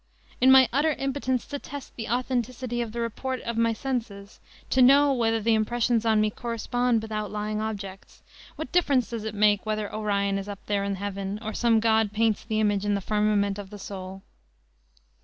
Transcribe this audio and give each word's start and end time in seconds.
In 0.41 0.49
my 0.51 0.67
utter 0.73 0.93
impotence 0.93 1.45
to 1.45 1.59
test 1.59 1.95
the 1.95 2.09
authenticity 2.09 2.81
of 2.81 2.91
the 2.91 2.99
report 3.01 3.39
of 3.41 3.55
my 3.55 3.71
senses, 3.71 4.39
to 4.71 4.81
know 4.81 5.13
whether 5.13 5.39
the 5.39 5.53
impressions 5.53 6.07
on 6.07 6.19
me 6.19 6.31
correspond 6.31 7.03
with 7.03 7.11
outlying 7.11 7.61
objects, 7.61 8.23
what 8.55 8.71
difference 8.71 9.11
does 9.11 9.25
it 9.25 9.35
make 9.35 9.63
whether 9.63 9.93
Orion 9.93 10.39
is 10.39 10.49
up 10.49 10.65
there 10.65 10.83
in 10.83 10.95
heaven 10.95 11.37
or 11.43 11.53
some 11.53 11.79
god 11.79 12.13
paints 12.13 12.43
the 12.43 12.59
image 12.59 12.83
in 12.83 12.95
the 12.95 12.99
firmament 12.99 13.59
of 13.59 13.69
the 13.69 13.77
soul?" 13.77 14.23